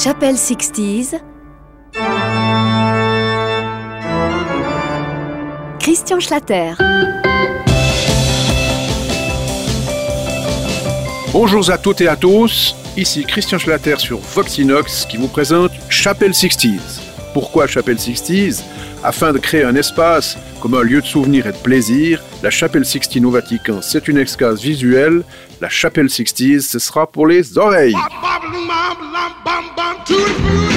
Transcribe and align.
Chapelle 0.00 0.36
60s. 0.36 1.20
Christian 5.80 6.20
Schlatter. 6.20 6.74
Bonjour 11.32 11.68
à 11.68 11.78
toutes 11.78 12.00
et 12.00 12.06
à 12.06 12.14
tous, 12.14 12.76
ici 12.96 13.24
Christian 13.24 13.58
Schlatter 13.58 13.96
sur 13.98 14.18
Voxinox 14.18 15.04
qui 15.04 15.16
vous 15.16 15.26
présente 15.26 15.72
Chapelle 15.88 16.30
60s. 16.30 17.00
Pourquoi 17.34 17.66
Chapelle 17.66 17.96
60s 17.96 18.62
Afin 19.02 19.32
de 19.32 19.38
créer 19.38 19.64
un 19.64 19.74
espace 19.74 20.38
comme 20.60 20.74
un 20.74 20.82
lieu 20.82 21.00
de 21.00 21.06
souvenir 21.06 21.48
et 21.48 21.52
de 21.52 21.56
plaisir, 21.56 22.22
la 22.44 22.50
Chapelle 22.50 22.84
60 22.84 23.24
au 23.24 23.30
Vatican, 23.32 23.82
c'est 23.82 24.06
une 24.06 24.18
extase 24.18 24.62
visuelle. 24.62 25.24
La 25.60 25.68
Chapelle 25.68 26.06
60s, 26.06 26.60
ce 26.60 26.78
sera 26.78 27.08
pour 27.08 27.26
les 27.26 27.58
oreilles. 27.58 27.96
to 30.08 30.14
improve. 30.14 30.67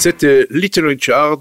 C'était 0.00 0.46
Little 0.48 0.86
Richard, 0.86 1.40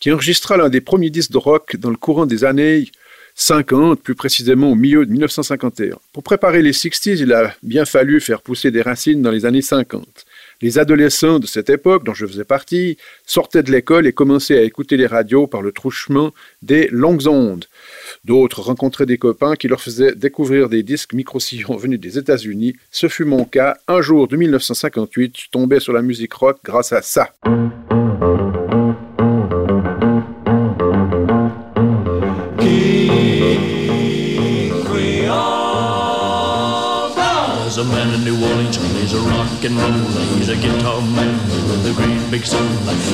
qui 0.00 0.10
enregistra 0.10 0.56
l'un 0.56 0.70
des 0.70 0.80
premiers 0.80 1.10
disques 1.10 1.32
de 1.32 1.36
rock 1.36 1.76
dans 1.76 1.90
le 1.90 1.98
courant 1.98 2.24
des 2.24 2.42
années 2.42 2.86
50, 3.34 4.00
plus 4.00 4.14
précisément 4.14 4.70
au 4.70 4.74
milieu 4.74 5.04
de 5.04 5.12
1951. 5.12 5.98
Pour 6.14 6.22
préparer 6.22 6.62
les 6.62 6.72
60s, 6.72 7.18
il 7.20 7.34
a 7.34 7.54
bien 7.62 7.84
fallu 7.84 8.22
faire 8.22 8.40
pousser 8.40 8.70
des 8.70 8.80
racines 8.80 9.20
dans 9.20 9.30
les 9.30 9.44
années 9.44 9.60
50. 9.60 10.24
Les 10.62 10.78
adolescents 10.78 11.38
de 11.38 11.46
cette 11.46 11.68
époque, 11.68 12.02
dont 12.02 12.14
je 12.14 12.26
faisais 12.26 12.46
partie, 12.46 12.96
sortaient 13.26 13.62
de 13.62 13.70
l'école 13.70 14.06
et 14.06 14.14
commençaient 14.14 14.58
à 14.58 14.62
écouter 14.62 14.96
les 14.96 15.06
radios 15.06 15.46
par 15.46 15.60
le 15.60 15.70
truchement 15.70 16.32
des 16.62 16.88
longues 16.90 17.26
ondes. 17.26 17.66
D'autres 18.26 18.60
rencontraient 18.60 19.06
des 19.06 19.18
copains 19.18 19.54
qui 19.54 19.68
leur 19.68 19.80
faisaient 19.80 20.16
découvrir 20.16 20.68
des 20.68 20.82
disques 20.82 21.12
micro-sillons 21.12 21.76
venus 21.76 22.00
des 22.00 22.18
États-Unis. 22.18 22.74
Ce 22.90 23.06
fut 23.06 23.24
mon 23.24 23.44
cas. 23.44 23.76
Un 23.86 24.00
jour 24.00 24.26
de 24.26 24.36
1958, 24.36 25.36
je 25.42 25.48
tombais 25.50 25.78
sur 25.78 25.92
la 25.92 26.02
musique 26.02 26.32
rock 26.32 26.58
grâce 26.64 26.92
à 26.92 27.02
ça. 27.02 27.30
And 39.66 39.76
roll. 39.76 39.92
He's 40.38 40.48
a 40.48 40.56
guitar 40.56 41.00
man 41.02 41.36
with 41.68 41.84
a 41.84 41.92
great 41.92 42.30
big 42.30 42.46
soul. 42.46 42.62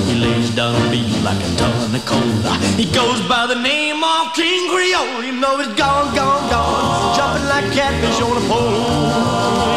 He 0.06 0.20
lays 0.20 0.50
down 0.54 0.76
a 0.76 0.90
beat 0.90 1.10
like 1.24 1.42
a 1.42 1.56
ton 1.56 1.94
of 1.94 2.06
coal. 2.06 2.20
He 2.76 2.84
goes 2.84 3.20
by 3.26 3.46
the 3.46 3.56
name 3.56 4.04
of 4.04 4.32
King 4.34 4.70
Creole. 4.70 5.24
You 5.24 5.32
know 5.40 5.58
he's 5.58 5.74
gone, 5.74 6.14
gone, 6.14 6.48
gone, 6.48 7.16
jumping 7.16 7.48
like 7.48 7.72
catfish 7.72 8.20
on 8.22 8.36
a 8.36 8.46
pole. 8.46 8.70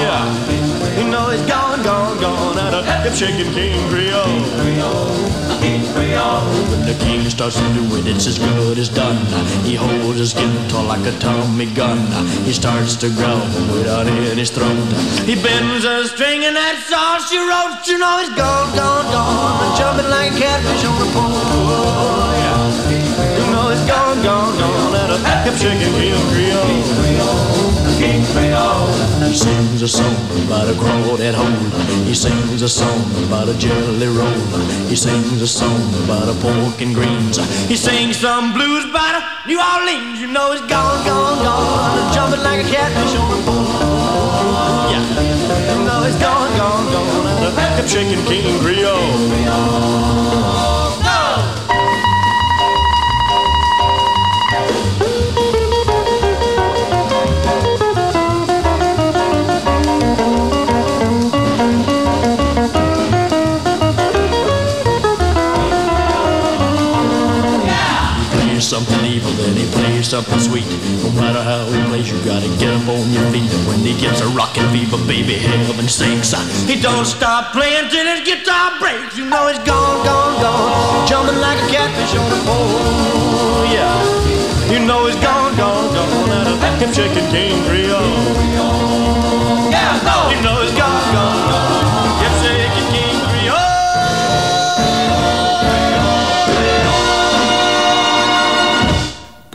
Yeah, 0.06 1.02
you 1.02 1.10
know 1.10 1.30
he's 1.30 1.46
gone, 1.48 1.82
gone, 1.82 2.22
gone 2.22 2.60
out 2.60 2.74
of 2.76 2.86
hip 2.86 3.14
shaking 3.14 3.52
King 3.54 3.90
Creole. 3.90 4.75
When 5.66 6.86
the 6.86 6.96
king 7.02 7.28
starts 7.30 7.58
to 7.58 7.74
do 7.74 7.82
it, 7.98 8.06
it's 8.06 8.28
as 8.28 8.38
good 8.38 8.78
as 8.78 8.88
done. 8.88 9.18
He 9.66 9.74
holds 9.74 10.20
his 10.20 10.34
guitar 10.34 10.84
like 10.84 11.06
a 11.08 11.18
Tommy 11.18 11.66
gun. 11.66 11.98
He 12.46 12.54
starts 12.54 12.96
to 12.98 13.10
growl 13.10 13.42
without 13.74 14.06
in 14.06 14.38
his 14.38 14.52
throat. 14.52 14.78
He 15.26 15.34
bends 15.34 15.84
a 15.84 16.08
string 16.08 16.46
and 16.46 16.56
that 16.56 16.78
sauce 16.86 17.32
you 17.32 17.42
roast, 17.50 17.88
you 17.90 17.98
know 17.98 18.20
he's 18.20 18.30
gone, 18.38 18.76
gone, 18.78 19.06
gone. 19.10 19.78
Jumping 19.78 20.10
like 20.10 20.34
a 20.34 20.38
catfish 20.38 20.86
on 20.86 21.02
a 21.02 21.10
pole. 21.10 21.34
You 23.42 23.46
know 23.50 23.70
he's 23.74 23.82
gone, 23.90 24.22
gone, 24.22 24.54
gone. 24.60 24.94
At 24.94 25.10
a 25.10 25.18
hip 25.50 25.58
shaking 25.58 25.94
King 25.98 26.22
Creole. 26.30 27.55
Creole. 28.34 28.88
He 29.28 29.36
sings 29.36 29.82
a 29.82 29.88
song 29.88 30.16
about 30.46 30.70
a 30.70 30.74
crawdad 30.74 31.34
hole. 31.34 32.06
He 32.06 32.16
sings 32.16 32.62
a 32.62 32.70
song 32.70 33.04
about 33.26 33.50
a 33.50 33.58
jelly 33.58 34.08
roll. 34.08 34.42
He 34.88 34.96
sings 34.96 35.42
a 35.42 35.48
song 35.48 35.82
about 36.04 36.30
a 36.30 36.36
pork 36.40 36.82
and 36.82 36.94
greens. 36.96 37.38
He 37.68 37.76
sings 37.76 38.18
some 38.18 38.54
blues 38.54 38.86
about 38.90 39.22
a 39.22 39.48
New 39.48 39.60
Orleans. 39.60 40.20
You 40.22 40.28
know 40.28 40.52
he's 40.52 40.62
gone, 40.62 41.06
gone, 41.06 41.44
gone. 41.44 42.14
Jumping 42.14 42.44
like 42.44 42.66
a 42.66 42.68
catfish 42.70 43.16
on 43.20 43.38
a 43.38 43.42
pole. 43.44 43.66
Yeah. 44.92 45.04
You 45.72 45.86
know 45.86 46.04
he's 46.04 46.16
gone, 46.16 46.52
gone, 46.58 46.86
gone. 46.94 47.76
Hip 47.78 47.88
shaking 47.88 48.24
King 48.26 48.60
Creole. 48.62 50.05
Evil, 69.06 69.32
then 69.38 69.56
he 69.56 69.66
plays 69.72 70.10
something 70.10 70.40
sweet. 70.40 70.66
No 71.06 71.10
matter 71.14 71.42
how 71.42 71.66
he 71.70 71.80
plays, 71.90 72.10
you 72.12 72.18
gotta 72.26 72.50
get 72.58 72.74
up 72.74 72.88
on 72.90 73.06
your 73.14 73.26
feet. 73.32 73.50
And 73.52 73.64
when 73.68 73.80
he 73.80 73.94
gets 74.00 74.22
a 74.22 74.28
rockin' 74.34 74.68
fever, 74.74 74.98
baby, 75.06 75.38
heaven 75.38 75.88
sakes, 75.88 76.34
uh, 76.34 76.42
he 76.66 76.82
don't 76.82 77.06
stop 77.06 77.54
playing 77.54 77.90
till 77.90 78.06
his 78.06 78.26
guitar 78.26 78.78
breaks. 78.80 79.18
You 79.18 79.26
know 79.26 79.48
he's 79.48 79.62
gone, 79.64 80.06
gone, 80.06 80.42
gone, 80.42 81.08
jumping 81.08 81.40
like 81.40 81.62
a 81.62 81.68
catfish 81.70 82.18
on 82.18 82.28
a 82.32 82.40
pole. 82.44 83.66
Yeah, 83.70 83.94
you 84.72 84.80
know 84.86 85.06
he's 85.08 85.20
gone, 85.22 85.56
gone, 85.56 85.94
gone 85.94 86.30
out 86.32 86.48
of 86.48 86.58
him 86.82 86.92
shaking 86.94 87.30
King 87.30 87.64
Creole. 87.70 88.02
Yeah, 89.70 90.02
no, 90.04 90.18
you 90.34 90.42
know 90.42 90.62
he's 90.62 90.76
gone, 90.76 91.06
gone, 91.14 91.42
gone, 91.50 91.75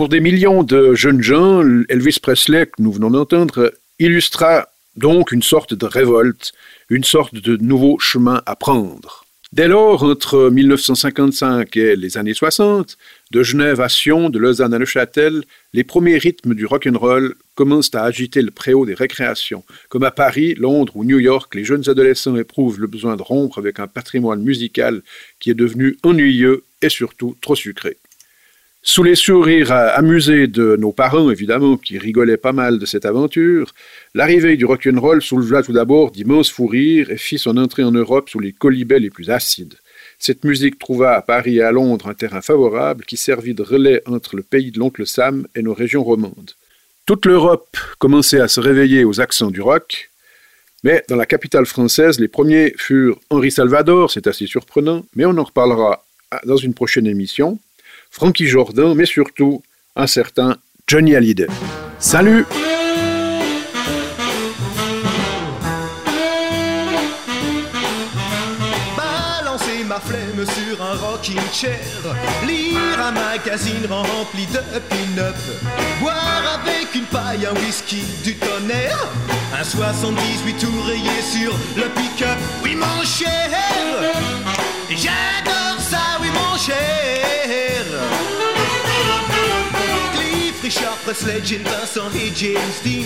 Pour 0.01 0.09
des 0.09 0.21
millions 0.21 0.63
de 0.63 0.95
jeunes 0.95 1.21
gens, 1.21 1.63
Elvis 1.91 2.21
Presley, 2.23 2.65
que 2.65 2.81
nous 2.81 2.91
venons 2.91 3.11
d'entendre, 3.11 3.71
illustra 3.99 4.71
donc 4.97 5.31
une 5.31 5.43
sorte 5.43 5.75
de 5.75 5.85
révolte, 5.85 6.55
une 6.89 7.05
sorte 7.05 7.35
de 7.35 7.59
nouveau 7.59 7.99
chemin 7.99 8.41
à 8.47 8.57
prendre. 8.57 9.27
Dès 9.53 9.69
lors, 9.69 10.03
entre 10.03 10.49
1955 10.49 11.77
et 11.77 11.97
les 11.97 12.17
années 12.17 12.33
60, 12.33 12.97
de 13.31 13.43
Genève 13.43 13.83
à 13.83 13.91
Sion, 13.91 14.31
de 14.31 14.39
Lausanne 14.39 14.73
à 14.73 14.79
Neuchâtel, 14.79 15.45
les 15.75 15.85
premiers 15.85 16.17
rythmes 16.17 16.55
du 16.55 16.65
rock'n'roll 16.65 17.35
commencent 17.55 17.95
à 17.95 18.03
agiter 18.03 18.41
le 18.41 18.53
préau 18.53 18.87
des 18.87 18.95
récréations. 18.95 19.65
Comme 19.91 20.05
à 20.05 20.11
Paris, 20.11 20.55
Londres 20.55 20.97
ou 20.97 21.05
New 21.05 21.19
York, 21.19 21.55
les 21.55 21.67
jeunes 21.67 21.91
adolescents 21.91 22.37
éprouvent 22.37 22.81
le 22.81 22.87
besoin 22.87 23.17
de 23.17 23.23
rompre 23.23 23.59
avec 23.59 23.79
un 23.79 23.87
patrimoine 23.87 24.41
musical 24.41 25.03
qui 25.41 25.51
est 25.51 25.55
devenu 25.55 25.99
ennuyeux 26.05 26.65
et 26.81 26.89
surtout 26.89 27.37
trop 27.43 27.55
sucré. 27.55 27.99
Sous 28.83 29.03
les 29.03 29.15
sourires 29.15 29.73
amusés 29.73 30.47
de 30.47 30.75
nos 30.77 30.93
parents, 30.93 31.31
évidemment, 31.31 31.77
qui 31.77 31.99
rigolaient 31.99 32.39
pas 32.39 32.53
mal 32.53 32.79
de 32.79 32.87
cette 32.87 33.05
aventure, 33.05 33.75
l'arrivée 34.15 34.57
du 34.57 34.65
rock'n'roll 34.65 35.21
souleva 35.21 35.63
tout 35.63 35.75
d'abord 35.75 36.11
d'immenses 36.11 36.51
fous 36.51 36.67
rires 36.67 37.11
et 37.11 37.19
fit 37.19 37.39
son 37.39 37.59
entrée 37.59 37.85
en 37.85 37.93
Europe 37.93 38.31
sous 38.31 38.39
les 38.39 38.53
colibets 38.53 38.99
les 38.99 39.11
plus 39.11 39.29
acides. 39.29 39.77
Cette 40.19 40.45
musique 40.45 40.79
trouva 40.79 41.13
à 41.13 41.21
Paris 41.21 41.59
et 41.59 41.63
à 41.63 41.73
Londres 41.73 42.09
un 42.09 42.15
terrain 42.15 42.41
favorable 42.41 43.05
qui 43.05 43.19
servit 43.19 43.53
de 43.53 43.63
relais 43.63 44.03
entre 44.07 44.35
le 44.35 44.43
pays 44.43 44.71
de 44.71 44.79
l'oncle 44.79 45.07
Sam 45.07 45.47
et 45.55 45.63
nos 45.63 45.75
régions 45.75 46.03
romandes. 46.03 46.53
Toute 47.05 47.27
l'Europe 47.27 47.77
commençait 47.99 48.41
à 48.41 48.49
se 48.49 48.61
réveiller 48.61 49.05
aux 49.05 49.21
accents 49.21 49.51
du 49.51 49.61
rock, 49.61 50.11
mais 50.85 51.05
dans 51.09 51.17
la 51.17 51.27
capitale 51.27 51.67
française, 51.67 52.19
les 52.19 52.29
premiers 52.29 52.73
furent 52.79 53.19
Henri 53.29 53.51
Salvador, 53.51 54.11
c'est 54.11 54.27
assez 54.27 54.47
surprenant, 54.47 55.05
mais 55.15 55.27
on 55.27 55.37
en 55.37 55.45
reparlera 55.45 56.03
dans 56.47 56.57
une 56.57 56.73
prochaine 56.73 57.07
émission. 57.07 57.59
Frankie 58.11 58.47
Jordan, 58.47 58.95
mais 58.95 59.07
surtout 59.07 59.63
un 59.97 60.07
certain 60.07 60.57
Johnny 60.87 61.15
Hallyday. 61.15 61.47
Salut 61.99 62.45
Balancer 68.97 69.85
ma 69.87 70.01
flemme 70.01 70.45
sur 70.45 70.83
un 70.83 70.95
rocking 70.97 71.41
chair, 71.53 71.79
lire 72.47 72.79
un 73.01 73.13
magazine 73.13 73.87
rempli 73.89 74.47
de 74.47 74.59
pin-up, 74.89 75.37
boire 76.01 76.61
avec 76.63 76.95
une 76.95 77.05
paille 77.05 77.47
un 77.47 77.55
whisky 77.61 78.03
du 78.25 78.35
tonnerre, 78.37 79.09
un 79.59 79.65
78 79.65 80.55
tout 80.61 80.83
rayé 80.87 81.23
sur 81.23 81.53
le 81.77 81.89
pick-up. 81.95 82.39
Oui 82.63 82.75
mon 82.75 83.03
cher, 83.05 83.51
j'adore 84.91 85.80
Presley, 91.11 91.41
Jane 91.45 91.65
Vincent 91.65 92.09
et 92.15 92.31
James 92.37 92.79
Dean. 92.85 93.03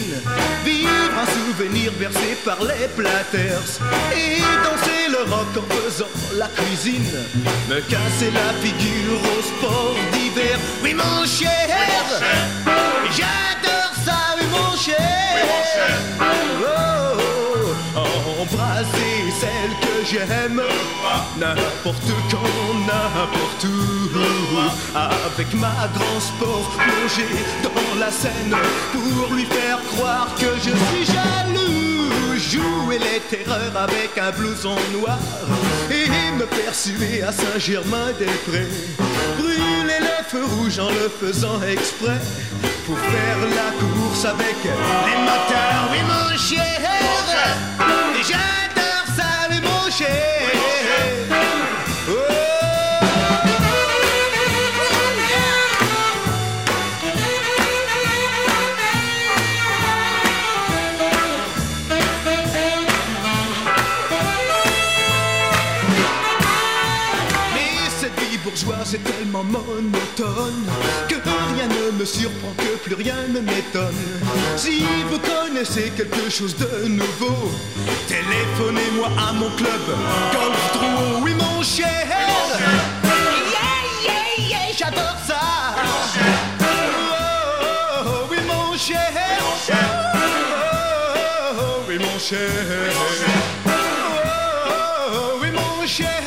Vivre 0.62 0.90
un 1.18 1.26
souvenir 1.26 1.90
versé 1.98 2.36
par 2.44 2.58
les 2.62 2.86
Platters. 2.94 3.80
Et 4.14 4.42
danser 4.62 5.08
le 5.08 5.22
rock 5.32 5.46
en 5.56 5.74
faisant 5.74 6.10
la 6.34 6.48
cuisine. 6.48 7.02
Me 7.66 7.80
casser 7.80 8.30
la 8.30 8.52
figure 8.60 9.18
au 9.22 9.40
sport 9.42 9.94
d'hiver. 10.12 10.58
Oui 10.82 10.92
mon 10.92 11.24
cher, 11.24 11.48
j'adore 13.10 13.94
ça, 14.04 14.36
oui 14.38 14.46
mon 14.52 14.76
cher. 14.76 14.98
Oh, 17.96 18.42
embrasser 18.42 19.32
celle 19.40 19.74
que 19.80 20.04
j'aime. 20.10 20.62
N'importe 21.38 22.12
quand, 22.30 22.74
n'importe 22.86 23.64
où. 23.64 23.94
Avec 24.94 25.52
ma 25.54 25.88
grand 25.94 26.20
sport 26.20 26.70
plongé 26.76 27.26
dans 27.62 27.83
la 27.99 28.11
scène 28.11 28.55
Pour 28.93 29.35
lui 29.35 29.44
faire 29.46 29.79
croire 29.96 30.29
que 30.38 30.46
je 30.56 30.70
suis 30.70 31.06
jaloux. 31.06 31.75
Jouer 32.37 32.99
les 32.99 33.20
terreurs 33.31 33.76
avec 33.76 34.19
un 34.19 34.31
blouson 34.32 34.76
noir 34.93 35.19
Et 35.91 36.32
me 36.37 36.44
persuer 36.44 37.23
à 37.23 37.32
Saint-Germain-des-Prés 37.32 38.69
Brûler 39.38 40.00
le 40.00 40.25
feu 40.29 40.44
rouge 40.44 40.79
en 40.79 40.88
le 40.88 41.08
faisant 41.08 41.61
exprès 41.62 42.20
Pour 42.87 42.99
faire 42.99 43.38
la 43.41 43.70
course 43.81 44.25
avec 44.25 44.56
les 44.64 45.20
moteurs. 45.23 45.88
Oui 45.90 45.99
mon 46.06 46.37
cher 46.37 47.13
monotone 69.50 70.64
Que 71.08 71.14
rien 71.17 71.69
ne 71.69 71.99
me 71.99 72.05
surprend, 72.05 72.52
que 72.58 72.76
plus 72.85 72.94
rien 72.94 73.17
ne 73.29 73.41
m'étonne. 73.41 73.94
Si 74.56 74.85
vous 75.11 75.19
connaissez 75.19 75.91
quelque 75.96 76.31
chose 76.31 76.56
de 76.56 76.88
nouveau 76.88 77.50
Téléphonez-moi 78.08 79.08
à 79.19 79.32
mon 79.32 79.50
club. 79.50 79.82
Golf 80.32 80.73
Drouot, 80.75 81.23
oui 81.23 81.35
mon 81.35 81.62
cher. 81.62 82.06
Yeah, 82.06 83.82
yeah, 84.05 84.49
yeah, 84.49 84.73
j'adore 84.76 85.19
ça. 85.26 85.41
Oh, 86.61 86.64
oh, 88.07 88.26
oui 88.30 88.38
mon 88.47 88.76
cher. 88.76 89.12
Oh, 91.61 91.83
oui 91.88 91.99
mon 91.99 92.18
cher. 92.18 92.50
Oh, 92.90 93.68
oh, 93.68 93.71
oh, 93.71 95.11
oh 95.12 95.38
oui 95.40 95.50
mon 95.50 95.87
cher. 95.87 96.24